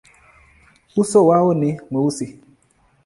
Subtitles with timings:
[0.97, 2.39] Uso wao ni mweusi.